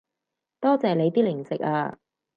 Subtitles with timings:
[0.59, 1.99] 多謝你啲零食啊